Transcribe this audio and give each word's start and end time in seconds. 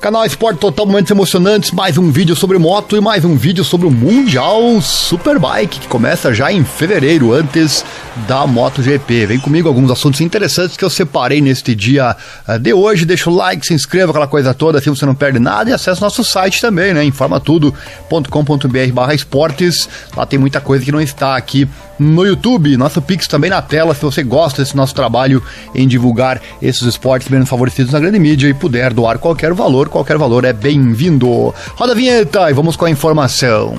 Canal 0.00 0.24
Esporte 0.24 0.60
Total 0.60 0.86
Momentos 0.86 1.10
Emocionantes, 1.10 1.72
mais 1.72 1.98
um 1.98 2.12
vídeo 2.12 2.36
sobre 2.36 2.56
moto 2.56 2.96
e 2.96 3.00
mais 3.00 3.24
um 3.24 3.34
vídeo 3.34 3.64
sobre 3.64 3.88
o 3.88 3.90
Mundial 3.90 4.80
Superbike, 4.80 5.80
que 5.80 5.88
começa 5.88 6.32
já 6.32 6.52
em 6.52 6.64
fevereiro, 6.64 7.32
antes 7.32 7.84
da 8.28 8.46
MotoGP. 8.46 9.26
Vem 9.26 9.40
comigo 9.40 9.66
alguns 9.66 9.90
assuntos 9.90 10.20
interessantes 10.20 10.76
que 10.76 10.84
eu 10.84 10.90
separei 10.90 11.40
neste 11.40 11.74
dia 11.74 12.16
eh, 12.46 12.58
de 12.60 12.72
hoje. 12.72 13.04
Deixa 13.04 13.28
o 13.28 13.34
like, 13.34 13.66
se 13.66 13.74
inscreva, 13.74 14.10
aquela 14.10 14.28
coisa 14.28 14.54
toda, 14.54 14.78
assim 14.78 14.88
você 14.88 15.04
não 15.04 15.16
perde 15.16 15.40
nada 15.40 15.70
e 15.70 15.72
acesse 15.72 16.00
nosso 16.00 16.22
site 16.22 16.60
também, 16.60 16.94
né? 16.94 17.04
informatudo.com.br 17.04 18.92
barra 18.92 19.14
esportes. 19.14 19.88
Lá 20.16 20.24
tem 20.24 20.38
muita 20.38 20.60
coisa 20.60 20.84
que 20.84 20.92
não 20.92 21.00
está 21.00 21.36
aqui 21.36 21.68
no 21.98 22.24
YouTube, 22.24 22.76
nosso 22.76 23.02
Pix 23.02 23.26
também 23.26 23.50
na 23.50 23.60
tela, 23.60 23.94
se 23.94 24.02
você 24.02 24.22
gosta 24.22 24.62
desse 24.62 24.76
nosso 24.76 24.94
trabalho 24.94 25.42
em 25.74 25.86
divulgar 25.86 26.40
esses 26.60 26.82
esportes 26.82 27.28
menos 27.28 27.48
favorecidos 27.48 27.92
na 27.92 28.00
grande 28.00 28.18
mídia 28.18 28.48
e 28.48 28.54
puder 28.54 28.92
doar 28.92 29.18
qualquer 29.18 29.52
valor, 29.52 29.88
qualquer 29.88 30.18
valor 30.18 30.44
é 30.44 30.52
bem-vindo. 30.52 31.54
Roda 31.76 31.92
a 31.92 31.96
vinheta 31.96 32.50
e 32.50 32.54
vamos 32.54 32.76
com 32.76 32.84
a 32.84 32.90
informação. 32.90 33.76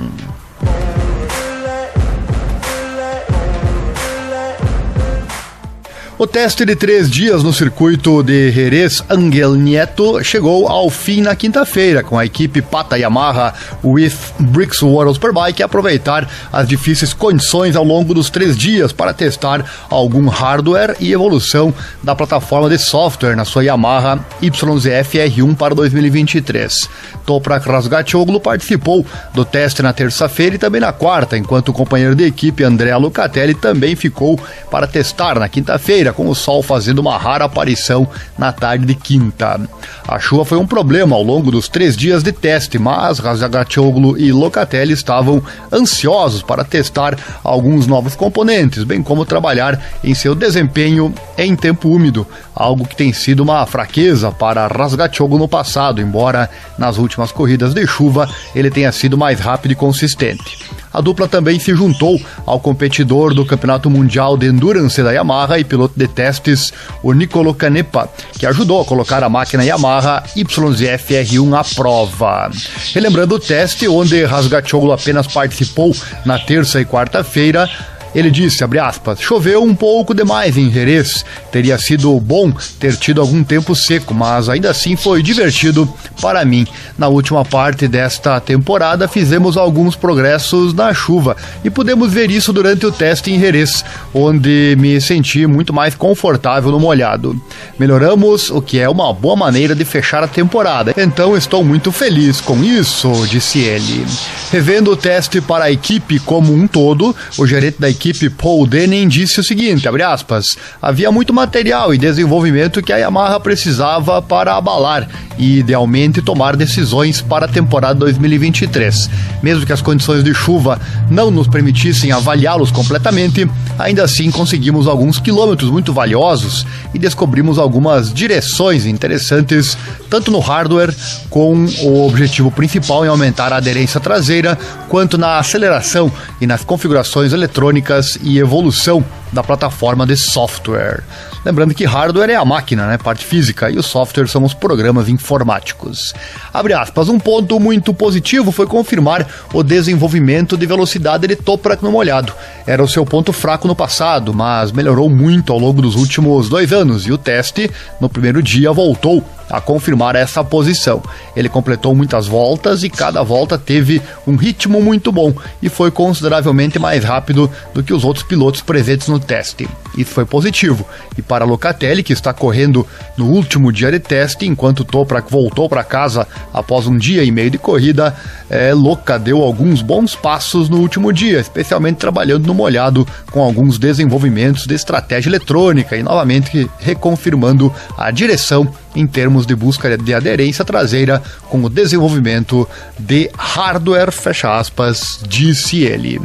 O 6.22 6.28
teste 6.28 6.66
de 6.66 6.76
três 6.76 7.09
dias 7.09 7.44
no 7.44 7.54
circuito 7.54 8.22
de 8.22 8.52
Jerez 8.52 9.02
Angel 9.10 9.55
Nieto 9.55 10.22
chegou 10.22 10.68
ao 10.68 10.90
fim 10.90 11.22
na 11.22 11.34
quinta-feira, 11.34 12.04
com 12.04 12.20
a 12.20 12.26
equipe 12.26 12.62
Pata 12.62 12.98
Yamaha 12.98 13.54
with 13.82 14.12
Bricks 14.38 14.82
World 14.82 15.13
Superbike 15.13 15.63
aproveitar 15.63 16.30
as 16.52 16.68
difíceis 16.68 17.13
condições 17.13 17.74
ao 17.77 17.86
longo 17.86 18.13
dos 18.13 18.30
três 18.30 18.58
dias 18.58 18.91
para 18.91 19.13
testar 19.13 19.63
algum 19.90 20.27
hardware 20.27 20.98
e 21.00 21.13
evolução 21.13 21.74
da 22.04 22.13
plataforma 22.13 22.68
de 22.70 22.77
software 22.77 23.38
na 23.38 23.46
sua 23.46 23.63
Yamaha 23.63 24.20
YZF 24.41 25.20
R1 25.20 25.55
para 25.55 25.74
2023. 25.74 26.90
Toprak 27.26 27.66
Razgatoglu 27.66 28.41
participou 28.41 29.05
do 29.34 29.46
teste 29.46 29.82
na 29.82 29.93
terça-feira 29.93 30.55
e 30.55 30.60
também 30.60 30.82
na 30.82 30.91
quarta, 30.91 31.38
enquanto 31.38 31.70
o 31.70 31.74
companheiro 31.74 32.13
de 32.13 32.26
equipe 32.26 32.62
André 32.65 32.93
Lucatelli 32.98 33.54
também 33.54 33.96
ficou 33.96 34.38
para 34.70 34.86
testar 34.86 35.40
na 35.40 35.48
quinta-feira 35.48 36.09
com 36.13 36.27
o 36.29 36.35
sol 36.35 36.62
fazendo 36.62 36.99
uma 36.99 37.18
rara 37.18 37.46
aparição 37.46 38.07
na 38.38 38.52
tarde 38.52 38.85
de 38.85 38.96
quinta. 38.96 39.60
A 40.07 40.20
chuva 40.20 40.46
foi 40.46 40.57
um 40.57 40.68
problema 40.68 41.15
ao 41.15 41.24
longo 41.24 41.52
dos 41.52 41.68
três 41.68 41.96
dias 41.96 42.24
de 42.24 42.32
teste, 42.32 42.79
mas 42.79 43.20
Razagachoglu 43.20 44.18
e 44.18 44.32
Locatelli 44.32 44.93
estavam 44.93 45.41
ansiosos 45.71 46.41
para 46.41 46.63
testar 46.63 47.18
alguns 47.43 47.87
novos 47.87 48.15
componentes, 48.15 48.84
bem 48.84 49.02
como 49.04 49.26
trabalhar 49.26 49.80
em 50.04 50.13
seu 50.13 50.34
desempenho 50.34 51.13
em 51.37 51.55
tempo 51.55 51.90
úmido, 51.90 52.26
algo 52.55 52.85
que 52.85 52.96
tem 52.96 53.13
sido 53.13 53.41
uma 53.41 53.65
fraqueza 53.65 54.32
para 54.32 54.68
Razgatoglu 54.68 55.37
no 55.37 55.48
passado, 55.48 56.02
embora 56.02 56.49
nas 56.77 56.98
últimas 56.98 57.32
corridas 57.32 57.74
de 57.74 57.85
chuva 57.87 58.30
ele 58.54 58.70
tenha 58.70 58.91
sido 58.91 59.18
mais 59.18 59.40
rápido 59.40 59.71
e 59.71 59.76
consistente. 59.76 60.79
A 60.93 61.01
dupla 61.01 61.27
também 61.27 61.59
se 61.59 61.73
juntou 61.76 62.20
ao 62.45 62.59
competidor 62.59 63.34
do 63.34 63.45
Campeonato 63.45 63.90
Mundial 63.90 64.38
de 64.38 64.47
Endurance 64.47 65.01
da 65.03 65.12
Yamaha 65.12 65.59
e 65.59 65.63
piloto 65.63 65.94
de 65.97 66.07
testes, 66.07 66.73
o 67.03 67.13
Nicolo 67.13 67.53
Canepa, 67.53 68.09
que 68.38 68.46
ajudou 68.46 68.81
a 68.81 68.85
colocar 68.85 69.23
a 69.23 69.29
máquina 69.29 69.63
Yamaha 69.63 70.23
YZF 70.35 71.13
R1 71.13 71.59
à 71.59 71.63
prova. 71.75 72.51
Relembrando 72.94 73.35
o 73.35 73.40
teste, 73.40 73.88
onde 73.88 74.23
Rasgatioglu 74.25 74.91
apenas 74.91 75.28
participou 75.28 75.96
na 76.25 76.40
terça 76.40 76.81
e 76.81 76.85
quarta-feira, 76.85 77.69
ele 78.13 78.31
disse, 78.31 78.63
aspas, 78.63 79.19
choveu 79.22 79.63
um 79.63 79.75
pouco 79.75 80.13
demais 80.13 80.57
em 80.57 80.72
Jerez. 80.72 81.24
Teria 81.52 81.78
sido 81.78 82.19
bom 82.19 82.52
ter 82.79 82.96
tido 82.97 83.22
algum 83.22 83.44
tempo 83.44 83.75
seco, 83.75 84.13
mas 84.13 84.50
ainda 84.50 84.69
assim 84.69 84.96
foi 84.96 85.22
divertido 85.22 85.88
para 86.22 86.44
mim. 86.44 86.66
Na 86.97 87.07
última 87.07 87.46
parte 87.46 87.88
desta 87.88 88.40
temporada 88.40 89.07
fizemos 89.07 89.57
alguns 89.57 89.96
progressos 89.96 90.74
na 90.74 90.94
chuva 90.94 91.38
e 91.63 91.69
pudemos 91.69 92.12
ver 92.12 92.31
isso 92.31 92.52
durante 92.52 92.85
o 92.85 92.91
teste 92.91 93.31
em 93.31 93.40
Jerez, 93.40 93.86
onde 94.14 94.76
me 94.80 95.00
senti 95.00 95.46
muito 95.46 95.74
mais 95.74 95.96
confortável 95.96 96.72
no 96.72 96.80
molhado. 96.80 97.40
Melhoramos, 97.78 98.50
o 98.50 98.62
que 98.62 98.80
é 98.80 98.90
uma 98.90 99.14
boa 99.14 99.36
maneira 99.36 99.76
de 99.76 99.86
fechar 99.86 100.24
a 100.24 100.28
temporada. 100.28 100.94
Então 100.97 101.38
estou 101.38 101.64
muito 101.64 101.91
feliz 101.91 102.41
com 102.41 102.64
isso, 102.64 103.12
disse 103.28 103.59
ele. 103.59 104.06
Revendo 104.52 104.91
o 104.91 104.97
teste 104.97 105.40
para 105.40 105.66
a 105.66 105.72
equipe 105.72 106.20
como 106.20 106.53
um 106.53 106.68
todo, 106.68 107.16
o 107.38 107.46
gerente 107.46 107.80
da 107.80 107.90
equipe 107.90 107.99
equipe 108.00 108.30
Paul 108.30 108.66
Denning 108.66 109.10
disse 109.10 109.42
o 109.42 109.44
seguinte, 109.44 109.86
aspas, 110.06 110.58
havia 110.82 111.12
muito 111.12 111.34
material 111.34 111.94
e 111.94 111.98
desenvolvimento 111.98 112.82
que 112.82 112.94
a 112.94 112.98
Yamaha 112.98 113.38
precisava 113.42 114.22
para 114.22 114.56
abalar 114.56 115.08
e 115.38 115.60
idealmente 115.60 116.22
tomar 116.22 116.56
decisões 116.56 117.22
para 117.22 117.46
a 117.46 117.50
temporada 117.50 118.00
2023. 118.00 119.09
Mesmo 119.44 119.66
que 119.66 119.74
as 119.74 119.82
condições 119.82 120.24
de 120.24 120.34
chuva 120.34 120.80
não 121.09 121.30
nos 121.30 121.48
permitissem 121.48 122.12
avaliá-los 122.12 122.72
completamente, 122.72 123.50
ainda 123.78 124.04
assim 124.04 124.32
conseguimos 124.32 124.88
alguns 124.88 125.20
quilômetros 125.20 125.70
muito 125.70 125.92
valiosos 125.92 126.66
e 126.94 127.00
descobrimos 127.00 127.58
algumas 127.58 128.14
direções 128.14 128.86
interessantes, 128.86 129.78
tanto 130.09 130.32
no 130.32 130.40
hardware, 130.40 130.94
com 131.30 131.66
o 131.82 132.08
objetivo 132.08 132.50
principal 132.50 133.06
em 133.06 133.09
aumentar 133.09 133.52
a 133.52 133.58
aderência 133.58 134.00
traseira, 134.00 134.58
quanto 134.88 135.18
na 135.18 135.38
aceleração 135.38 136.12
e 136.40 136.48
nas 136.48 136.64
configurações 136.64 137.34
eletrônicas 137.34 137.89
e 138.22 138.38
evolução 138.38 139.04
da 139.31 139.44
plataforma 139.44 140.06
de 140.06 140.17
software. 140.17 141.03
Lembrando 141.45 141.73
que 141.73 141.85
hardware 141.85 142.31
é 142.31 142.35
a 142.35 142.44
máquina, 142.44 142.88
né, 142.88 142.97
parte 142.97 143.23
física, 143.23 143.69
e 143.69 143.78
o 143.78 143.84
software 143.84 144.28
são 144.28 144.44
os 144.44 144.53
programas 144.53 145.07
informáticos. 145.07 146.13
Abre 146.53 146.73
aspas, 146.73 147.07
um 147.07 147.19
ponto 147.19 147.59
muito 147.59 147.94
positivo 147.94 148.51
foi 148.51 148.67
confirmar 148.67 149.28
o 149.53 149.63
desenvolvimento 149.63 150.57
de 150.57 150.66
velocidade 150.66 151.28
de 151.28 151.35
Toprak 151.35 151.84
no 151.84 151.91
molhado. 151.91 152.34
Era 152.67 152.84
o 152.84 152.88
seu 152.88 153.06
ponto 153.06 153.31
fraco 153.31 153.67
no 153.67 153.75
passado, 153.75 154.34
mas 154.34 154.72
melhorou 154.72 155.09
muito 155.09 155.53
ao 155.53 155.59
longo 155.59 155.81
dos 155.81 155.96
últimos 155.96 156.50
dois 156.50 156.73
anos, 156.73 157.07
e 157.07 157.11
o 157.11 157.17
teste, 157.17 157.72
no 158.01 158.09
primeiro 158.09 158.44
dia, 158.44 158.72
voltou 158.72 159.23
a 159.50 159.59
confirmar 159.59 160.16
essa 160.16 160.44
posição. 160.44 161.01
Ele 161.35 161.50
completou 161.50 161.96
muitas 161.96 162.28
voltas 162.28 162.84
e 162.84 162.90
cada 162.90 163.23
volta 163.23 163.57
teve 163.57 164.01
um 164.28 164.35
ritmo 164.35 164.81
muito 164.81 165.11
bom 165.11 165.34
e 165.61 165.69
foi 165.69 165.90
consideravelmente 165.90 166.78
mais 166.78 167.03
rápido 167.03 167.50
do 167.73 167.81
que 167.81 167.94
os 167.94 168.03
outros 168.03 168.23
pilotos 168.23 168.61
presentes 168.61 169.07
no 169.07 169.19
teste. 169.19 169.68
Isso 169.97 170.12
foi 170.12 170.25
positivo. 170.25 170.85
E 171.18 171.22
para 171.22 171.46
Locatelli, 171.46 172.03
que 172.03 172.13
está 172.13 172.34
correndo 172.34 172.85
no 173.18 173.25
último 173.25 173.72
dia 173.72 173.91
de 173.91 174.00
teste, 174.00 174.46
enquanto 174.46 174.84
Toprak 174.84 175.30
voltou 175.30 175.68
para 175.68 175.84
casa 175.84 176.28
após 176.53 176.88
um 176.88 176.97
dia 176.97 177.24
e 177.24 177.31
meio 177.31 177.50
de 177.50 177.58
corrida, 177.58 178.16
é, 178.50 178.74
Loca 178.74 179.18
deu 179.18 179.41
alguns 179.41 179.81
bons 179.81 180.16
passos 180.16 180.69
no 180.69 180.78
último 180.78 181.12
dia, 181.12 181.40
especialmente 181.40 181.97
trabalhando 181.97 182.47
no 182.47 182.53
molhado 182.53 183.08
com 183.31 183.41
alguns 183.41 183.78
desenvolvimentos 183.78 184.66
de 184.66 184.74
estratégia 184.74 185.29
eletrônica 185.29 185.96
e 185.96 186.03
novamente 186.03 186.69
reconfirmando 186.79 187.74
a 187.97 188.12
direção 188.12 188.72
em 188.96 189.06
termos 189.06 189.46
de 189.46 189.56
busca 189.56 189.97
de 189.97 190.13
aderência 190.13 190.66
traseira 190.66 191.22
com 191.50 191.63
o 191.63 191.69
desenvolvimento 191.69 192.68
de 192.97 193.29
hardware, 193.38 194.12
fecha 194.12 194.58
aspas, 194.58 195.19
disse 195.28 195.84
ele. 195.84 196.19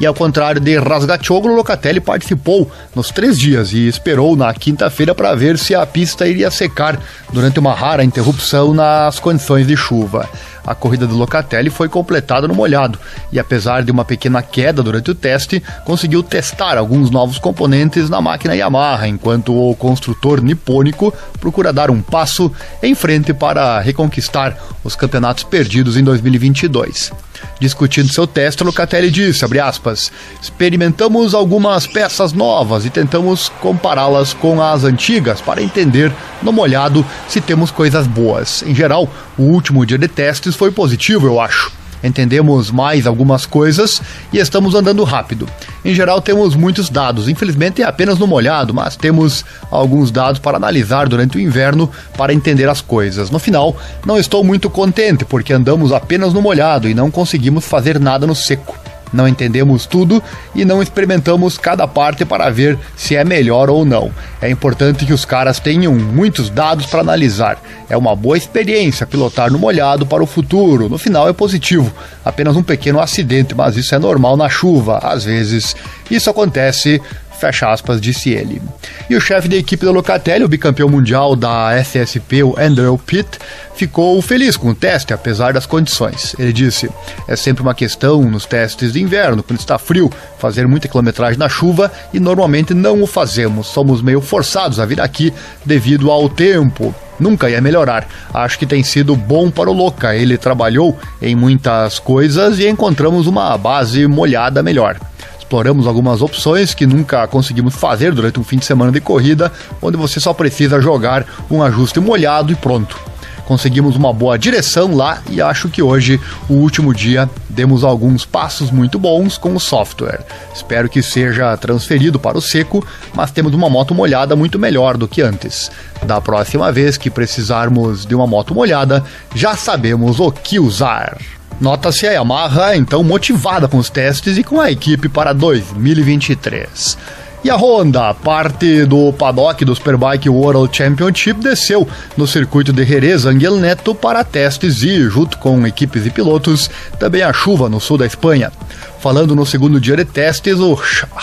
E 0.00 0.06
ao 0.06 0.14
contrário 0.14 0.60
de 0.60 0.76
Rasgatoglu, 0.76 1.54
Locatelli 1.54 2.00
participou 2.00 2.70
nos 2.94 3.10
três 3.10 3.38
dias 3.38 3.72
e 3.72 3.86
esperou 3.86 4.34
na 4.34 4.52
quinta-feira 4.52 5.14
para 5.14 5.34
ver 5.34 5.56
se 5.56 5.74
a 5.74 5.86
pista 5.86 6.26
iria 6.26 6.50
secar 6.50 6.98
durante 7.32 7.60
uma 7.60 7.74
rara 7.74 8.02
interrupção 8.02 8.74
nas 8.74 9.20
condições 9.20 9.66
de 9.66 9.76
chuva. 9.76 10.28
A 10.66 10.74
corrida 10.74 11.06
do 11.06 11.16
Locatelli 11.16 11.70
foi 11.70 11.88
completada 11.88 12.48
no 12.48 12.54
molhado 12.54 12.98
e, 13.30 13.38
apesar 13.38 13.82
de 13.82 13.90
uma 13.90 14.04
pequena 14.04 14.42
queda 14.42 14.82
durante 14.82 15.10
o 15.10 15.14
teste, 15.14 15.62
conseguiu 15.84 16.22
testar 16.22 16.78
alguns 16.78 17.10
novos 17.10 17.38
componentes 17.38 18.08
na 18.08 18.20
máquina 18.20 18.56
Yamaha, 18.56 19.06
enquanto 19.08 19.54
o 19.54 19.74
construtor 19.76 20.42
nipônico 20.42 21.12
procura 21.40 21.72
dar 21.72 21.90
um 21.90 22.00
passo 22.00 22.50
em 22.82 22.94
frente 22.94 23.34
para 23.34 23.80
reconquistar 23.80 24.56
os 24.82 24.96
campeonatos 24.96 25.44
perdidos 25.44 25.96
em 25.96 26.04
2022. 26.04 27.12
Discutindo 27.60 28.12
seu 28.12 28.26
teste, 28.26 28.64
Locatelli 28.64 29.10
disse, 29.10 29.44
aspas, 29.60 30.10
experimentamos 30.40 31.34
algumas 31.34 31.86
peças 31.86 32.32
novas 32.32 32.84
e 32.84 32.90
tentamos 32.90 33.48
compará-las 33.60 34.32
com 34.34 34.62
as 34.62 34.84
antigas 34.84 35.40
para 35.40 35.62
entender 35.62 36.12
no 36.42 36.52
molhado 36.52 37.04
se 37.28 37.40
temos 37.40 37.70
coisas 37.70 38.06
boas. 38.06 38.62
Em 38.66 38.74
geral, 38.74 39.08
o 39.38 39.42
último 39.42 39.84
dia 39.84 39.98
de 39.98 40.08
testes 40.08 40.54
foi 40.54 40.70
positivo, 40.70 41.26
eu 41.26 41.40
acho. 41.40 41.72
Entendemos 42.04 42.70
mais 42.70 43.06
algumas 43.06 43.46
coisas 43.46 44.02
e 44.30 44.38
estamos 44.38 44.74
andando 44.74 45.02
rápido. 45.04 45.48
Em 45.82 45.94
geral, 45.94 46.20
temos 46.20 46.54
muitos 46.54 46.90
dados. 46.90 47.28
Infelizmente, 47.28 47.80
é 47.80 47.86
apenas 47.86 48.18
no 48.18 48.26
molhado, 48.26 48.74
mas 48.74 48.94
temos 48.94 49.42
alguns 49.70 50.10
dados 50.10 50.38
para 50.38 50.58
analisar 50.58 51.08
durante 51.08 51.38
o 51.38 51.40
inverno 51.40 51.90
para 52.16 52.34
entender 52.34 52.68
as 52.68 52.82
coisas. 52.82 53.30
No 53.30 53.38
final, 53.38 53.74
não 54.04 54.18
estou 54.18 54.44
muito 54.44 54.68
contente 54.68 55.24
porque 55.24 55.54
andamos 55.54 55.92
apenas 55.92 56.34
no 56.34 56.42
molhado 56.42 56.88
e 56.88 56.94
não 56.94 57.10
conseguimos 57.10 57.64
fazer 57.64 57.98
nada 57.98 58.26
no 58.26 58.34
seco 58.34 58.76
Não 59.14 59.28
entendemos 59.28 59.86
tudo 59.86 60.20
e 60.56 60.64
não 60.64 60.82
experimentamos 60.82 61.56
cada 61.56 61.86
parte 61.86 62.24
para 62.24 62.50
ver 62.50 62.76
se 62.96 63.14
é 63.14 63.24
melhor 63.24 63.70
ou 63.70 63.84
não. 63.84 64.10
É 64.42 64.50
importante 64.50 65.06
que 65.06 65.12
os 65.12 65.24
caras 65.24 65.60
tenham 65.60 65.94
muitos 65.94 66.50
dados 66.50 66.86
para 66.86 67.00
analisar. 67.00 67.62
É 67.88 67.96
uma 67.96 68.16
boa 68.16 68.36
experiência 68.36 69.06
pilotar 69.06 69.52
no 69.52 69.58
molhado 69.58 70.04
para 70.04 70.22
o 70.22 70.26
futuro. 70.26 70.88
No 70.88 70.98
final 70.98 71.28
é 71.28 71.32
positivo. 71.32 71.92
Apenas 72.24 72.56
um 72.56 72.62
pequeno 72.62 73.00
acidente, 73.00 73.54
mas 73.54 73.76
isso 73.76 73.94
é 73.94 73.98
normal 74.00 74.36
na 74.36 74.48
chuva. 74.48 74.98
Às 74.98 75.24
vezes 75.24 75.76
isso 76.10 76.28
acontece 76.28 77.00
fecha 77.38 77.70
aspas, 77.70 78.00
disse 78.00 78.30
ele. 78.30 78.60
E 79.08 79.16
o 79.16 79.20
chefe 79.20 79.48
da 79.48 79.56
equipe 79.56 79.84
da 79.84 79.92
Locatelli, 79.92 80.44
o 80.44 80.48
bicampeão 80.48 80.88
mundial 80.88 81.36
da 81.36 81.76
SSP, 81.78 82.42
o 82.42 82.54
Andrew 82.58 82.96
Pitt, 82.98 83.38
ficou 83.74 84.20
feliz 84.22 84.56
com 84.56 84.68
o 84.68 84.74
teste, 84.74 85.12
apesar 85.12 85.52
das 85.52 85.66
condições. 85.66 86.34
Ele 86.38 86.52
disse: 86.52 86.90
é 87.28 87.36
sempre 87.36 87.62
uma 87.62 87.74
questão 87.74 88.22
nos 88.22 88.46
testes 88.46 88.92
de 88.92 89.02
inverno, 89.02 89.42
quando 89.42 89.60
está 89.60 89.78
frio, 89.78 90.10
fazer 90.38 90.66
muita 90.66 90.88
quilometragem 90.88 91.38
na 91.38 91.48
chuva 91.48 91.90
e 92.12 92.20
normalmente 92.20 92.72
não 92.72 93.02
o 93.02 93.06
fazemos. 93.06 93.66
Somos 93.66 94.00
meio 94.00 94.20
forçados 94.20 94.80
a 94.80 94.86
vir 94.86 95.00
aqui 95.00 95.32
devido 95.64 96.10
ao 96.10 96.28
tempo. 96.28 96.94
Nunca 97.18 97.48
ia 97.48 97.60
melhorar. 97.60 98.08
Acho 98.32 98.58
que 98.58 98.66
tem 98.66 98.82
sido 98.82 99.14
bom 99.14 99.50
para 99.50 99.70
o 99.70 99.72
Loca. 99.72 100.16
Ele 100.16 100.36
trabalhou 100.36 100.98
em 101.22 101.36
muitas 101.36 101.98
coisas 101.98 102.58
e 102.58 102.68
encontramos 102.68 103.26
uma 103.26 103.56
base 103.56 104.06
molhada 104.06 104.62
melhor. 104.62 104.98
Exploramos 105.44 105.86
algumas 105.86 106.22
opções 106.22 106.72
que 106.72 106.86
nunca 106.86 107.26
conseguimos 107.28 107.74
fazer 107.74 108.12
durante 108.12 108.40
um 108.40 108.42
fim 108.42 108.56
de 108.56 108.64
semana 108.64 108.90
de 108.90 108.98
corrida, 108.98 109.52
onde 109.82 109.94
você 109.94 110.18
só 110.18 110.32
precisa 110.32 110.80
jogar 110.80 111.26
um 111.50 111.62
ajuste 111.62 112.00
molhado 112.00 112.50
e 112.50 112.56
pronto. 112.56 112.98
Conseguimos 113.44 113.94
uma 113.94 114.10
boa 114.10 114.38
direção 114.38 114.96
lá 114.96 115.22
e 115.30 115.42
acho 115.42 115.68
que 115.68 115.82
hoje, 115.82 116.18
o 116.48 116.54
último 116.54 116.94
dia, 116.94 117.28
demos 117.46 117.84
alguns 117.84 118.24
passos 118.24 118.70
muito 118.70 118.98
bons 118.98 119.36
com 119.36 119.54
o 119.54 119.60
software. 119.60 120.24
Espero 120.54 120.88
que 120.88 121.02
seja 121.02 121.54
transferido 121.58 122.18
para 122.18 122.38
o 122.38 122.42
seco, 122.42 122.82
mas 123.12 123.30
temos 123.30 123.52
uma 123.52 123.68
moto 123.68 123.94
molhada 123.94 124.34
muito 124.34 124.58
melhor 124.58 124.96
do 124.96 125.06
que 125.06 125.20
antes. 125.20 125.70
Da 126.04 126.22
próxima 126.22 126.72
vez 126.72 126.96
que 126.96 127.10
precisarmos 127.10 128.06
de 128.06 128.14
uma 128.14 128.26
moto 128.26 128.54
molhada, 128.54 129.04
já 129.34 129.54
sabemos 129.54 130.20
o 130.20 130.32
que 130.32 130.58
usar. 130.58 131.18
Nota-se 131.60 132.06
a 132.06 132.12
Yamaha 132.12 132.76
então 132.76 133.02
motivada 133.02 133.68
com 133.68 133.78
os 133.78 133.88
testes 133.88 134.36
e 134.36 134.44
com 134.44 134.60
a 134.60 134.70
equipe 134.70 135.08
para 135.08 135.32
2023. 135.32 136.98
E 137.44 137.50
a 137.50 137.56
Honda, 137.56 138.14
parte 138.14 138.86
do 138.86 139.12
paddock 139.12 139.66
do 139.66 139.74
Superbike 139.74 140.30
World 140.30 140.74
Championship, 140.74 141.38
desceu 141.42 141.86
no 142.16 142.26
circuito 142.26 142.72
de 142.72 142.82
Jerez 142.86 143.26
Angel 143.26 143.56
Neto 143.56 143.94
para 143.94 144.24
testes 144.24 144.82
e, 144.82 145.10
junto 145.10 145.36
com 145.36 145.66
equipes 145.66 146.06
e 146.06 146.10
pilotos, 146.10 146.70
também 146.98 147.20
a 147.20 147.34
chuva 147.34 147.68
no 147.68 147.78
sul 147.78 147.98
da 147.98 148.06
Espanha. 148.06 148.50
Falando 148.98 149.36
no 149.36 149.44
segundo 149.44 149.78
dia 149.78 149.94
de 149.94 150.06
testes, 150.06 150.58
o 150.58 150.74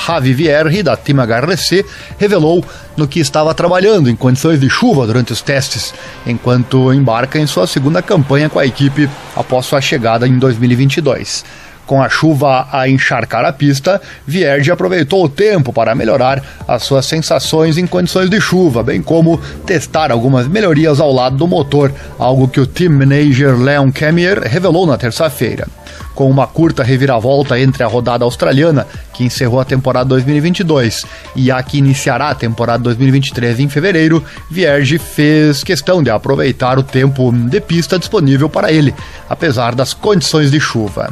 Javi 0.06 0.32
Vierri, 0.32 0.84
da 0.84 0.96
Team 0.96 1.18
HRC, 1.26 1.84
revelou 2.20 2.64
no 2.96 3.08
que 3.08 3.20
estava 3.20 3.52
trabalhando 3.56 4.08
em 4.08 4.16
condições 4.16 4.60
de 4.60 4.70
chuva 4.70 5.08
durante 5.08 5.34
os 5.34 5.42
testes, 5.42 5.92
enquanto 6.28 6.94
embarca 6.94 7.40
em 7.40 7.48
sua 7.48 7.66
segunda 7.66 8.00
campanha 8.00 8.48
com 8.48 8.60
a 8.60 8.66
equipe 8.68 9.10
após 9.36 9.66
sua 9.66 9.82
chegada 9.82 10.28
em 10.28 10.38
2022. 10.38 11.44
Com 11.86 12.02
a 12.02 12.08
chuva 12.08 12.68
a 12.72 12.88
encharcar 12.88 13.44
a 13.44 13.52
pista, 13.52 14.02
Vierge 14.26 14.72
aproveitou 14.72 15.26
o 15.26 15.30
tempo 15.30 15.74
para 15.74 15.96
melhorar 15.96 16.42
as 16.68 16.84
suas 16.84 17.06
sensações 17.06 17.78
em 17.78 17.86
condições 17.86 18.30
de 18.30 18.40
chuva, 18.40 18.82
bem 18.84 19.02
como 19.02 19.38
testar 19.66 20.12
algumas 20.12 20.48
melhorias 20.48 21.00
ao 21.00 21.12
lado 21.12 21.36
do 21.36 21.48
motor, 21.48 21.92
algo 22.18 22.48
que 22.48 22.60
o 22.60 22.68
team 22.68 22.94
manager 22.94 23.58
Leon 23.58 23.92
Kemier 23.92 24.42
revelou 24.42 24.86
na 24.88 24.98
terça-feira. 24.98 25.68
Com 26.16 26.30
uma 26.30 26.46
curta 26.46 26.84
reviravolta 26.84 27.60
entre 27.60 27.84
a 27.84 27.88
rodada 27.88 28.24
australiana, 28.24 28.86
que 29.14 29.24
encerrou 29.24 29.60
a 29.60 29.66
temporada 29.66 30.10
2022, 30.10 31.06
e 31.36 31.52
a 31.52 31.62
que 31.64 31.78
iniciará 31.78 32.30
a 32.30 32.36
temporada 32.36 32.84
2023 32.84 33.60
em 33.60 33.70
fevereiro, 33.70 34.24
Vierge 34.50 34.98
fez 34.98 35.64
questão 35.64 36.04
de 36.04 36.10
aproveitar 36.10 36.78
o 36.78 36.84
tempo 36.84 37.32
de 37.32 37.60
pista 37.60 37.98
disponível 37.98 38.50
para 38.50 38.72
ele, 38.72 38.94
apesar 39.30 39.74
das 39.74 39.94
condições 39.94 40.52
de 40.52 40.60
chuva 40.60 41.12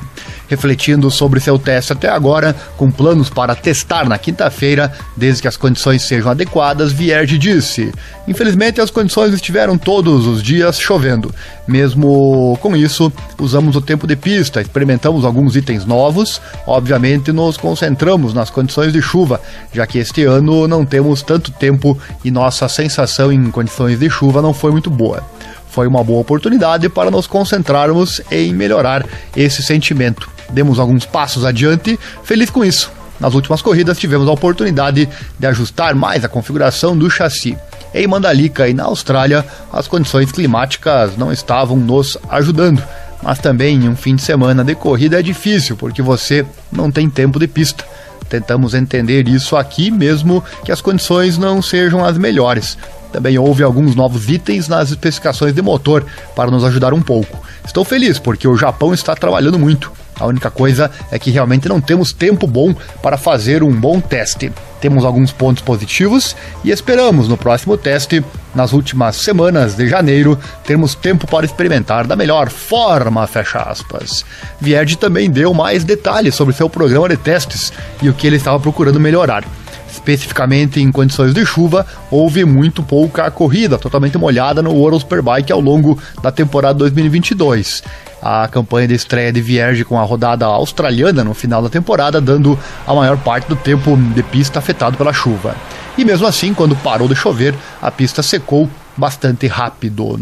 refletindo 0.50 1.10
sobre 1.12 1.40
seu 1.40 1.60
teste 1.60 1.94
até 1.94 2.10
agora, 2.10 2.56
com 2.76 2.90
planos 2.92 3.30
para 3.30 3.56
testar 3.56 4.10
na 4.10 4.18
quinta-feira, 4.18 4.92
desde 5.16 5.44
que 5.44 5.48
as 5.48 5.56
condições 5.56 6.02
sejam 6.02 6.32
adequadas, 6.32 6.92
Vierge 6.92 7.38
disse: 7.38 7.94
Infelizmente, 8.28 8.82
as 8.82 8.90
condições 8.90 9.34
estiveram 9.34 9.78
todos 9.78 10.26
os 10.26 10.42
dias 10.42 10.80
chovendo. 10.80 11.34
Mesmo 11.68 12.58
com 12.62 12.76
isso, 12.76 13.14
usamos 13.40 13.76
o 13.76 13.82
tempo 13.82 14.08
de 14.08 14.16
pista, 14.16 14.60
experimentamos 14.60 15.24
alguns 15.24 15.56
itens 15.56 15.86
novos. 15.86 16.42
Obviamente, 16.66 17.32
nos 17.32 17.56
concentramos 17.56 18.34
nas 18.34 18.50
condições 18.50 18.92
de 18.92 19.02
chuva, 19.02 19.40
já 19.72 19.86
que 19.86 20.00
este 20.00 20.24
ano 20.24 20.68
não 20.68 20.84
temos 20.84 21.22
tanto 21.22 21.52
tempo 21.52 21.98
e 22.26 22.32
nossa 22.32 22.68
sensação 22.68 23.32
em 23.32 23.52
condições 23.52 24.00
de 24.00 24.10
chuva 24.10 24.42
não 24.42 24.54
foi 24.54 24.72
muito 24.72 24.90
boa 24.90 25.24
foi 25.70 25.86
uma 25.86 26.04
boa 26.04 26.20
oportunidade 26.20 26.90
para 26.90 27.12
nos 27.12 27.28
concentrarmos 27.28 28.20
em 28.32 28.52
melhorar 28.54 29.06
esse 29.36 29.62
sentimento 29.62 30.28
demos 30.52 30.80
alguns 30.80 31.06
passos 31.06 31.46
adiante, 31.46 32.00
feliz 32.24 32.50
com 32.50 32.64
isso. 32.64 32.92
Nas 33.20 33.34
últimas 33.34 33.62
corridas 33.62 33.98
tivemos 33.98 34.28
a 34.28 34.32
oportunidade 34.32 35.10
de 35.38 35.48
ajustar 35.48 35.94
mais 35.94 36.24
a 36.24 36.30
configuração 36.30 36.98
do 36.98 37.10
chassi. 37.10 37.58
Em 37.94 38.08
Mandalika 38.08 38.70
e 38.70 38.74
na 38.74 38.84
Austrália, 38.84 39.46
as 39.74 39.88
condições 39.88 40.32
climáticas 40.32 41.18
não 41.18 41.32
estavam 41.32 41.76
nos 41.76 42.18
ajudando, 42.30 42.82
mas 43.22 43.40
também 43.40 43.90
um 43.90 43.96
fim 43.96 44.16
de 44.16 44.22
semana 44.22 44.64
de 44.64 44.76
corrida 44.76 45.20
é 45.20 45.24
difícil 45.24 45.76
porque 45.76 46.02
você 46.02 46.46
não 46.72 46.90
tem 46.90 47.10
tempo 47.10 47.40
de 47.40 47.48
pista. 47.48 47.84
Tentamos 48.30 48.76
entender 48.76 49.28
isso 49.28 49.58
aqui, 49.58 49.90
mesmo 49.90 50.44
que 50.64 50.72
as 50.72 50.82
condições 50.82 51.38
não 51.38 51.62
sejam 51.62 52.06
as 52.06 52.18
melhores. 52.18 52.78
Também 53.12 53.40
houve 53.40 53.64
alguns 53.64 53.96
novos 53.96 54.30
itens 54.30 54.68
nas 54.68 54.92
especificações 54.92 55.54
de 55.54 55.62
motor 55.64 56.06
para 56.36 56.52
nos 56.52 56.64
ajudar 56.64 56.94
um 56.94 57.02
pouco. 57.02 57.44
Estou 57.66 57.84
feliz 57.84 58.20
porque 58.20 58.48
o 58.48 58.56
Japão 58.56 58.94
está 58.94 59.16
trabalhando 59.16 59.58
muito. 59.58 59.92
A 60.20 60.26
única 60.26 60.52
coisa 60.52 60.92
é 61.10 61.18
que 61.18 61.32
realmente 61.32 61.70
não 61.70 61.80
temos 61.80 62.12
tempo 62.12 62.46
bom 62.46 62.76
para 63.02 63.18
fazer 63.18 63.64
um 63.64 63.72
bom 63.72 64.00
teste. 64.00 64.52
Temos 64.82 65.04
alguns 65.04 65.32
pontos 65.32 65.62
positivos 65.62 66.36
e 66.64 66.72
esperamos 66.72 67.28
no 67.28 67.38
próximo 67.38 67.78
teste, 67.78 68.24
nas 68.56 68.72
últimas 68.74 69.18
semanas 69.18 69.76
de 69.76 69.88
janeiro, 69.88 70.38
termos 70.64 70.96
tempo 70.96 71.28
para 71.28 71.46
experimentar 71.46 72.08
da 72.08 72.16
melhor 72.16 72.50
forma, 72.50 73.28
fecha 73.28 73.60
aspas. 73.60 74.26
Vierge 74.60 74.98
também 74.98 75.30
deu 75.30 75.54
mais 75.54 75.84
detalhes 75.84 76.36
sobre 76.36 76.54
seu 76.54 76.70
programa 76.70 77.10
de 77.10 77.18
testes 77.18 77.74
e 78.02 78.10
o 78.10 78.14
que 78.14 78.28
ele 78.28 78.38
estava 78.38 78.60
procurando 78.60 79.00
melhorar 79.00 79.44
especificamente 79.92 80.80
em 80.80 80.92
condições 80.92 81.34
de 81.34 81.44
chuva, 81.46 81.86
houve 82.12 82.46
muito 82.46 82.82
pouca 82.84 83.30
corrida 83.32 83.78
totalmente 83.78 84.18
molhada 84.18 84.62
no 84.62 84.72
World 84.72 85.00
Superbike 85.00 85.52
ao 85.52 85.60
longo 85.60 85.98
da 86.22 86.32
temporada 86.32 86.78
2022 86.80 87.84
a 88.22 88.48
campanha 88.48 88.88
de 88.88 88.96
estreia 88.96 89.32
de 89.32 89.42
Vierge 89.42 89.86
com 89.86 90.00
a 90.00 90.04
rodada 90.04 90.46
australiana 90.46 91.24
no 91.24 91.34
final 91.34 91.62
da 91.62 91.70
temporada, 91.70 92.20
dando 92.20 92.58
a 92.86 92.94
maior 92.94 93.18
parte 93.18 93.48
do 93.48 93.56
tempo 93.56 93.96
de 93.98 94.24
pista 94.24 94.60
afetado 94.60 94.98
pela 94.98 95.14
chuva. 95.14 95.56
E 95.98 96.06
mesmo 96.06 96.28
assim, 96.28 96.54
quando 96.54 96.76
parou 96.76 97.08
de 97.08 97.16
chover, 97.16 97.54
a 97.82 97.92
pista 97.92 98.24
secou 98.24 98.70
bastante 98.96 99.48
rápido. 99.48 100.20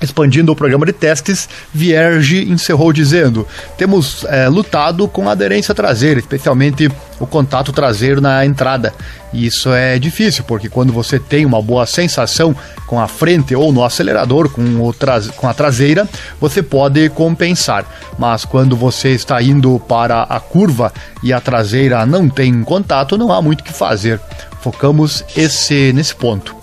Expandindo 0.00 0.52
o 0.52 0.56
programa 0.56 0.86
de 0.86 0.92
testes, 0.92 1.48
Vierge 1.74 2.48
encerrou 2.48 2.92
dizendo: 2.92 3.46
Temos 3.76 4.24
é, 4.28 4.48
lutado 4.48 5.08
com 5.08 5.28
a 5.28 5.32
aderência 5.32 5.74
traseira, 5.74 6.20
especialmente 6.20 6.88
o 7.18 7.26
contato 7.26 7.72
traseiro 7.72 8.20
na 8.20 8.46
entrada. 8.46 8.94
E 9.32 9.44
isso 9.44 9.72
é 9.72 9.98
difícil, 9.98 10.44
porque 10.44 10.68
quando 10.68 10.92
você 10.92 11.18
tem 11.18 11.44
uma 11.44 11.60
boa 11.60 11.84
sensação 11.84 12.54
com 12.86 13.00
a 13.00 13.08
frente 13.08 13.56
ou 13.56 13.72
no 13.72 13.84
acelerador, 13.84 14.48
com, 14.48 14.62
o 14.62 14.94
com 15.36 15.48
a 15.48 15.54
traseira, 15.54 16.08
você 16.40 16.62
pode 16.62 17.08
compensar. 17.10 17.84
Mas 18.16 18.44
quando 18.44 18.76
você 18.76 19.10
está 19.10 19.42
indo 19.42 19.80
para 19.80 20.22
a 20.22 20.38
curva 20.38 20.92
e 21.24 21.32
a 21.32 21.40
traseira 21.40 22.06
não 22.06 22.28
tem 22.28 22.62
contato, 22.62 23.18
não 23.18 23.32
há 23.32 23.42
muito 23.42 23.62
o 23.62 23.64
que 23.64 23.72
fazer. 23.72 24.20
Focamos 24.60 25.24
esse 25.36 25.92
nesse 25.92 26.14
ponto. 26.14 26.57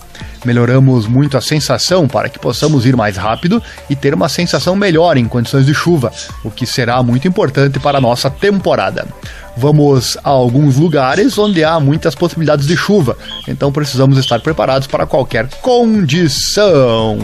Melhoramos 0.46 1.08
muito 1.08 1.36
a 1.36 1.40
sensação 1.40 2.06
para 2.06 2.28
que 2.28 2.38
possamos 2.38 2.86
ir 2.86 2.94
mais 2.96 3.16
rápido 3.16 3.60
e 3.90 3.96
ter 3.96 4.14
uma 4.14 4.28
sensação 4.28 4.76
melhor 4.76 5.16
em 5.16 5.26
condições 5.26 5.66
de 5.66 5.74
chuva, 5.74 6.12
o 6.44 6.52
que 6.52 6.64
será 6.64 7.02
muito 7.02 7.26
importante 7.26 7.80
para 7.80 7.98
a 7.98 8.00
nossa 8.00 8.30
temporada. 8.30 9.08
Vamos 9.56 10.16
a 10.22 10.30
alguns 10.30 10.76
lugares 10.76 11.36
onde 11.36 11.64
há 11.64 11.80
muitas 11.80 12.14
possibilidades 12.14 12.64
de 12.64 12.76
chuva, 12.76 13.18
então 13.48 13.72
precisamos 13.72 14.18
estar 14.18 14.38
preparados 14.38 14.86
para 14.86 15.04
qualquer 15.04 15.48
condição. 15.60 17.18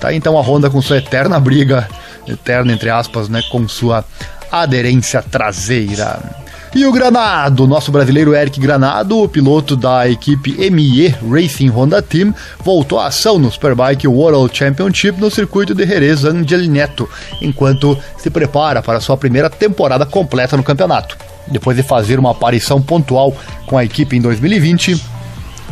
Tá 0.00 0.14
então 0.14 0.38
a 0.38 0.40
Honda 0.40 0.70
com 0.70 0.80
sua 0.80 0.96
eterna 0.96 1.38
briga, 1.38 1.86
eterna 2.26 2.72
entre 2.72 2.88
aspas, 2.88 3.28
né, 3.28 3.42
com 3.50 3.68
sua 3.68 4.02
aderência 4.50 5.20
traseira. 5.20 6.43
E 6.74 6.84
o 6.84 6.90
Granado, 6.90 7.68
nosso 7.68 7.92
brasileiro 7.92 8.34
Eric 8.34 8.58
Granado, 8.58 9.22
o 9.22 9.28
piloto 9.28 9.76
da 9.76 10.08
equipe 10.08 10.68
ME 10.72 11.06
Racing 11.30 11.68
Honda 11.68 12.02
Team, 12.02 12.34
voltou 12.64 12.98
à 12.98 13.06
ação 13.06 13.38
no 13.38 13.48
Superbike 13.48 14.08
World 14.08 14.56
Championship 14.56 15.20
no 15.20 15.30
circuito 15.30 15.72
de 15.72 15.86
Jerez 15.86 16.24
Angel 16.24 16.68
Neto, 16.68 17.08
enquanto 17.40 17.96
se 18.18 18.28
prepara 18.28 18.82
para 18.82 19.00
sua 19.00 19.16
primeira 19.16 19.48
temporada 19.48 20.04
completa 20.04 20.56
no 20.56 20.64
campeonato. 20.64 21.16
Depois 21.46 21.76
de 21.76 21.84
fazer 21.84 22.18
uma 22.18 22.32
aparição 22.32 22.82
pontual 22.82 23.32
com 23.68 23.78
a 23.78 23.84
equipe 23.84 24.16
em 24.16 24.20
2020, 24.20 25.00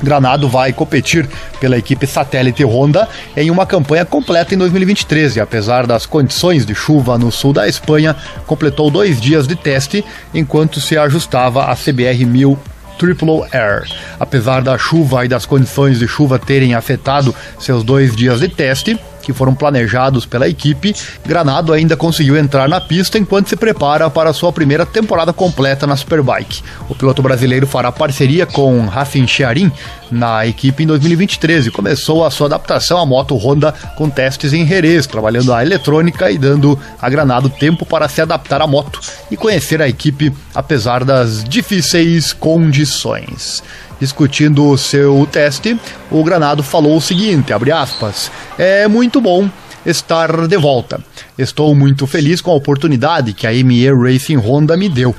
Granado 0.02 0.48
vai 0.48 0.72
competir 0.72 1.28
pela 1.60 1.78
equipe 1.78 2.06
satélite 2.06 2.64
Honda 2.64 3.08
em 3.36 3.50
uma 3.50 3.66
campanha 3.66 4.04
completa 4.04 4.54
em 4.54 4.58
2023 4.58 5.36
e, 5.36 5.40
apesar 5.40 5.86
das 5.86 6.06
condições 6.06 6.66
de 6.66 6.74
chuva 6.74 7.16
no 7.16 7.30
sul 7.30 7.52
da 7.52 7.68
Espanha, 7.68 8.16
completou 8.46 8.90
dois 8.90 9.20
dias 9.20 9.46
de 9.46 9.54
teste 9.54 10.04
enquanto 10.34 10.80
se 10.80 10.96
ajustava 10.96 11.66
a 11.66 11.76
CBR 11.76 12.24
1000 12.24 12.58
Triple 12.98 13.42
Air. 13.52 13.84
Apesar 14.20 14.62
da 14.62 14.78
chuva 14.78 15.24
e 15.24 15.28
das 15.28 15.46
condições 15.46 15.98
de 15.98 16.06
chuva 16.06 16.38
terem 16.38 16.74
afetado 16.74 17.34
seus 17.58 17.82
dois 17.82 18.14
dias 18.14 18.40
de 18.40 18.48
teste, 18.48 18.98
que 19.22 19.32
foram 19.32 19.54
planejados 19.54 20.26
pela 20.26 20.48
equipe, 20.48 20.94
Granado 21.24 21.72
ainda 21.72 21.96
conseguiu 21.96 22.36
entrar 22.36 22.68
na 22.68 22.80
pista 22.80 23.18
enquanto 23.18 23.48
se 23.48 23.56
prepara 23.56 24.10
para 24.10 24.32
sua 24.32 24.52
primeira 24.52 24.84
temporada 24.84 25.32
completa 25.32 25.86
na 25.86 25.96
Superbike. 25.96 26.62
O 26.88 26.94
piloto 26.94 27.22
brasileiro 27.22 27.66
fará 27.66 27.90
parceria 27.90 28.44
com 28.44 28.84
Rafin 28.86 29.26
Chiarin 29.26 29.72
na 30.10 30.46
equipe 30.46 30.82
em 30.82 30.86
2023 30.86 31.66
e 31.66 31.70
começou 31.70 32.24
a 32.24 32.30
sua 32.30 32.48
adaptação 32.48 32.98
à 32.98 33.06
moto 33.06 33.34
Honda 33.36 33.72
com 33.96 34.10
testes 34.10 34.52
em 34.52 34.66
Jerez, 34.66 35.06
trabalhando 35.06 35.54
a 35.54 35.62
eletrônica 35.62 36.30
e 36.30 36.36
dando 36.36 36.78
a 37.00 37.08
Granado 37.08 37.48
tempo 37.48 37.86
para 37.86 38.08
se 38.08 38.20
adaptar 38.20 38.60
à 38.60 38.66
moto 38.66 39.00
e 39.30 39.36
conhecer 39.36 39.80
a 39.80 39.88
equipe 39.88 40.32
apesar 40.54 41.04
das 41.04 41.42
difíceis 41.44 42.32
condições 42.32 43.62
discutindo 44.02 44.68
o 44.68 44.76
seu 44.76 45.28
teste, 45.30 45.78
o 46.10 46.24
Granado 46.24 46.60
falou 46.60 46.96
o 46.96 47.00
seguinte, 47.00 47.52
abre 47.52 47.70
aspas, 47.70 48.32
é 48.58 48.88
muito 48.88 49.20
bom 49.20 49.48
estar 49.86 50.48
de 50.48 50.56
volta. 50.56 50.98
Estou 51.38 51.72
muito 51.72 52.04
feliz 52.04 52.40
com 52.40 52.50
a 52.50 52.54
oportunidade 52.56 53.32
que 53.32 53.46
a 53.46 53.52
ME 53.52 53.92
Racing 53.92 54.38
Honda 54.38 54.76
me 54.76 54.88
deu. 54.88 55.14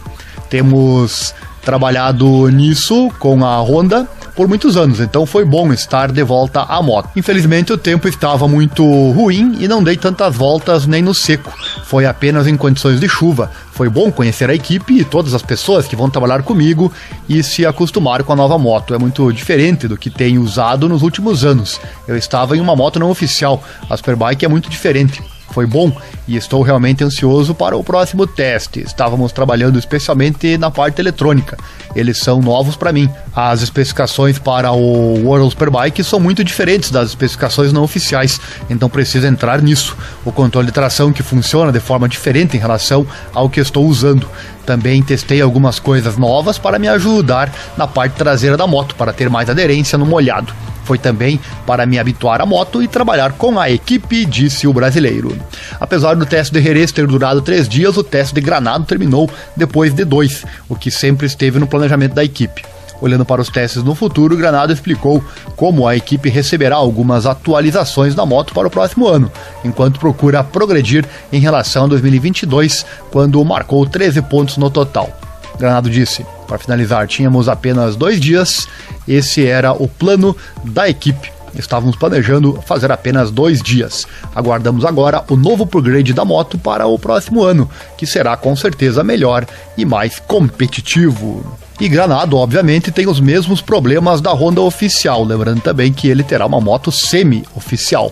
Temos 0.50 1.34
trabalhado 1.62 2.50
nisso 2.50 3.10
com 3.20 3.46
a 3.46 3.58
Honda 3.62 4.06
por 4.36 4.48
muitos 4.48 4.76
anos, 4.78 5.00
então 5.00 5.26
foi 5.26 5.46
bom 5.46 5.72
estar 5.72 6.12
de 6.12 6.24
volta 6.24 6.62
à 6.62 6.82
moto. 6.82 7.10
Infelizmente 7.16 7.72
o 7.72 7.78
tempo 7.78 8.08
estava 8.08 8.48
muito 8.48 8.84
ruim 9.12 9.58
e 9.60 9.68
não 9.68 9.84
dei 9.84 9.96
tantas 9.96 10.36
voltas 10.36 10.88
nem 10.88 11.02
no 11.02 11.14
seco. 11.14 11.52
Foi 11.86 12.06
apenas 12.06 12.48
em 12.48 12.58
condições 12.58 13.00
de 13.00 13.08
chuva. 13.08 13.52
Foi 13.72 13.90
bom 13.90 14.12
conhecer 14.12 14.50
a 14.50 14.56
equipe 14.56 15.00
e 15.00 15.04
todas 15.04 15.34
as 15.34 15.42
pessoas 15.42 15.88
que 15.88 15.96
vão 15.96 16.10
trabalhar 16.10 16.44
comigo 16.44 16.92
e 17.28 17.44
se 17.44 17.66
acostumar 17.66 18.24
com 18.24 18.34
a 18.34 18.36
nova 18.36 18.58
moto. 18.58 18.94
É 18.94 18.98
muito 18.98 19.32
diferente 19.32 19.88
do 19.88 19.98
que 19.98 20.10
tenho 20.10 20.42
usado 20.42 20.90
nos 20.90 21.02
últimos 21.02 21.46
anos. 21.46 21.80
Eu 22.08 22.18
estava 22.18 22.58
em 22.58 22.62
uma 22.62 22.76
moto 22.76 23.00
não 23.00 23.10
oficial. 23.10 23.64
A 23.90 23.98
Superbike 23.98 24.46
é 24.46 24.48
muito 24.48 24.70
diferente 24.70 25.22
foi 25.54 25.68
bom 25.68 25.96
e 26.28 26.36
estou 26.36 26.64
realmente 26.64 27.04
ansioso 27.04 27.54
para 27.54 27.78
o 27.78 27.84
próximo 27.84 28.26
teste. 28.26 28.82
Estávamos 28.82 29.32
trabalhando 29.32 29.78
especialmente 29.78 30.58
na 30.58 30.72
parte 30.72 31.00
eletrônica. 31.00 31.58
Eles 31.96 32.18
são 32.18 32.42
novos 32.42 32.76
para 32.76 32.92
mim. 32.92 33.08
As 33.36 33.62
especificações 33.62 34.40
para 34.40 34.72
o 34.72 35.24
World 35.24 35.52
Superbike 35.52 36.04
são 36.04 36.20
muito 36.20 36.44
diferentes 36.44 36.90
das 36.90 37.10
especificações 37.10 37.72
não 37.72 37.84
oficiais, 37.84 38.42
então 38.70 38.90
preciso 38.90 39.28
entrar 39.28 39.62
nisso. 39.62 39.96
O 40.26 40.32
controle 40.32 40.68
de 40.68 40.74
tração 40.74 41.14
que 41.14 41.22
funciona 41.22 41.72
de 41.72 41.80
forma 41.80 42.10
diferente 42.10 42.58
em 42.58 42.60
relação 42.60 43.06
ao 43.34 43.48
que 43.48 43.60
estou 43.60 43.86
usando. 43.86 44.28
Também 44.66 45.04
testei 45.04 45.42
algumas 45.42 45.78
coisas 45.78 46.18
novas 46.18 46.58
para 46.58 46.80
me 46.80 46.88
ajudar 46.88 47.54
na 47.78 47.86
parte 47.86 48.14
traseira 48.14 48.58
da 48.58 48.66
moto, 48.66 48.96
para 48.96 49.14
ter 49.14 49.30
mais 49.30 49.50
aderência 49.50 49.98
no 49.98 50.06
molhado. 50.06 50.54
Foi 50.84 50.98
também 50.98 51.40
para 51.66 51.86
me 51.86 51.98
habituar 51.98 52.42
à 52.42 52.46
moto 52.46 52.82
e 52.82 52.88
trabalhar 52.88 53.34
com 53.34 53.60
a 53.60 53.70
equipe, 53.70 54.26
disse 54.26 54.68
o 54.68 54.74
brasileiro. 54.74 55.36
Apesar 55.80 56.16
do 56.16 56.26
teste 56.26 56.54
de 56.54 56.62
Jerez 56.62 56.92
ter 56.92 57.08
durado 57.08 57.42
três 57.42 57.68
dias, 57.68 57.98
o 57.98 58.04
teste 58.04 58.36
de 58.36 58.42
Granado 58.42 58.86
terminou 58.86 59.30
depois 59.56 59.94
de 59.94 60.04
dois, 60.04 60.46
o 60.68 60.76
que 60.76 60.92
sempre 60.92 61.28
esteve 61.28 61.60
no 61.60 61.68
planejamento 61.68 62.14
da 62.14 62.24
equipe. 62.24 62.64
Olhando 63.02 63.26
para 63.26 63.42
os 63.42 63.50
testes 63.50 63.84
no 63.84 63.96
futuro, 63.96 64.38
Granado 64.38 64.72
explicou 64.72 65.22
como 65.58 65.86
a 65.86 65.96
equipe 65.96 66.30
receberá 66.30 66.78
algumas 66.78 67.26
atualizações 67.26 68.16
da 68.16 68.26
moto 68.26 68.54
para 68.54 68.68
o 68.68 68.72
próximo 68.72 69.08
ano, 69.08 69.30
enquanto 69.64 70.00
procura 70.00 70.44
progredir 70.44 71.06
em 71.32 71.40
relação 71.40 71.84
a 71.84 71.88
2022, 71.88 72.86
quando 73.12 73.44
marcou 73.44 73.86
13 73.86 74.22
pontos 74.22 74.56
no 74.56 74.70
total. 74.70 75.12
Granado 75.60 75.90
disse: 75.90 76.26
para 76.44 76.58
finalizar, 76.58 77.08
tínhamos 77.08 77.50
apenas 77.50 77.96
dois 77.96 78.20
dias, 78.20 78.68
esse 79.08 79.46
era 79.46 79.74
o 79.74 79.88
plano 79.88 80.36
da 80.64 80.90
equipe. 80.90 81.32
Estávamos 81.56 81.96
planejando 81.96 82.60
fazer 82.66 82.92
apenas 82.92 83.30
dois 83.30 83.62
dias. 83.62 84.08
Aguardamos 84.34 84.84
agora 84.86 85.24
o 85.30 85.36
novo 85.36 85.64
upgrade 85.64 86.14
da 86.14 86.26
moto 86.26 86.58
para 86.58 86.88
o 86.88 86.98
próximo 86.98 87.44
ano, 87.44 87.70
que 87.98 88.08
será 88.08 88.36
com 88.36 88.56
certeza 88.56 89.04
melhor 89.04 89.46
e 89.78 89.86
mais 89.86 90.20
competitivo. 90.20 91.46
E 91.80 91.88
Granado, 91.88 92.38
obviamente, 92.38 92.92
tem 92.92 93.08
os 93.08 93.20
mesmos 93.20 93.62
problemas 93.62 94.22
da 94.22 94.32
Honda 94.32 94.62
oficial, 94.62 95.24
lembrando 95.24 95.62
também 95.62 95.92
que 95.92 96.08
ele 96.08 96.24
terá 96.24 96.46
uma 96.46 96.62
moto 96.62 96.92
semi-oficial. 96.92 98.12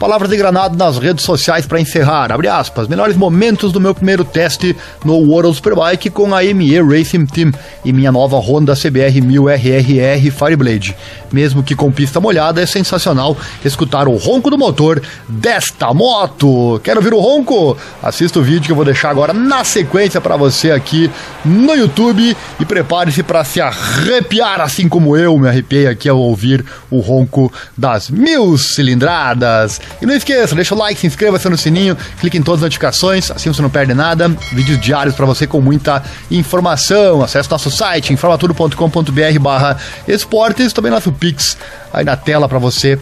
Palavras 0.00 0.30
de 0.30 0.36
Granado 0.38 0.78
nas 0.78 0.96
redes 0.96 1.22
sociais 1.22 1.66
para 1.66 1.78
encerrar. 1.78 2.32
Abre 2.32 2.48
aspas. 2.48 2.88
Melhores 2.88 3.18
momentos 3.18 3.70
do 3.70 3.78
meu 3.78 3.94
primeiro 3.94 4.24
teste 4.24 4.74
no 5.04 5.12
World 5.16 5.54
Superbike 5.54 6.08
com 6.08 6.34
a 6.34 6.42
ME 6.42 6.80
Racing 6.80 7.26
Team 7.26 7.52
e 7.84 7.92
minha 7.92 8.10
nova 8.10 8.38
Honda 8.38 8.74
CBR 8.74 9.20
1000 9.20 9.50
RRR 9.50 10.30
Fireblade. 10.30 10.96
Mesmo 11.30 11.62
que 11.62 11.76
com 11.76 11.92
pista 11.92 12.18
molhada, 12.18 12.62
é 12.62 12.66
sensacional 12.66 13.36
escutar 13.62 14.08
o 14.08 14.16
ronco 14.16 14.48
do 14.48 14.56
motor 14.56 15.02
desta 15.28 15.92
moto. 15.92 16.80
Quer 16.82 16.96
ouvir 16.96 17.12
o 17.12 17.20
ronco? 17.20 17.76
Assista 18.02 18.38
o 18.38 18.42
vídeo 18.42 18.62
que 18.62 18.72
eu 18.72 18.76
vou 18.76 18.86
deixar 18.86 19.10
agora 19.10 19.34
na 19.34 19.64
sequência 19.64 20.18
para 20.18 20.34
você 20.34 20.70
aqui 20.70 21.10
no 21.44 21.74
YouTube 21.74 22.34
e 22.58 22.64
prepare-se 22.64 23.22
para 23.22 23.44
se 23.44 23.60
arrepiar 23.60 24.62
assim 24.62 24.88
como 24.88 25.14
eu 25.14 25.38
me 25.38 25.46
arrepiei 25.46 25.86
aqui 25.86 26.08
ao 26.08 26.18
ouvir 26.18 26.64
o 26.90 27.00
ronco 27.00 27.52
das 27.76 28.08
mil 28.08 28.56
cilindradas. 28.56 29.78
E 30.00 30.06
não 30.06 30.14
esqueça, 30.14 30.54
deixa 30.54 30.74
o 30.74 30.78
like, 30.78 31.00
se 31.00 31.06
inscreva-se 31.06 31.48
no 31.48 31.56
sininho, 31.56 31.96
clique 32.18 32.38
em 32.38 32.42
todas 32.42 32.60
as 32.60 32.64
notificações, 32.64 33.30
assim 33.30 33.52
você 33.52 33.62
não 33.62 33.70
perde 33.70 33.94
nada. 33.94 34.28
Vídeos 34.52 34.80
diários 34.80 35.14
para 35.14 35.26
você 35.26 35.46
com 35.46 35.60
muita 35.60 36.02
informação. 36.30 37.22
Acesse 37.22 37.50
nosso 37.50 37.70
site, 37.70 38.12
informatudo.com.br 38.12 39.38
barra 39.40 39.76
esportes, 40.08 40.72
também 40.72 40.90
nosso 40.90 41.12
Pix 41.12 41.56
aí 41.92 42.04
na 42.04 42.16
tela 42.16 42.48
para 42.48 42.58
você 42.58 42.98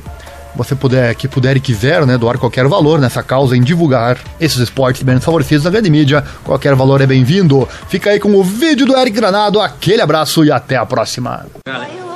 você 0.56 0.74
puder, 0.74 1.14
que 1.14 1.28
puder 1.28 1.56
e 1.56 1.60
quiser, 1.60 2.04
né, 2.04 2.18
doar 2.18 2.36
qualquer 2.36 2.66
valor 2.66 2.98
nessa 3.00 3.22
causa 3.22 3.56
em 3.56 3.62
divulgar 3.62 4.18
esses 4.40 4.58
esportes 4.58 5.04
menos 5.04 5.24
favorecidos 5.24 5.64
na 5.64 5.70
grande 5.70 5.88
mídia, 5.88 6.24
qualquer 6.42 6.74
valor 6.74 7.00
é 7.00 7.06
bem-vindo. 7.06 7.68
Fica 7.88 8.10
aí 8.10 8.18
com 8.18 8.34
o 8.34 8.42
vídeo 8.42 8.84
do 8.84 8.96
Eric 8.96 9.14
Granado, 9.14 9.60
aquele 9.60 10.02
abraço 10.02 10.44
e 10.44 10.50
até 10.50 10.76
a 10.76 10.84
próxima. 10.84 11.46
Why 11.66 12.07